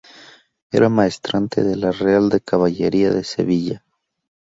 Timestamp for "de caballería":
2.31-3.11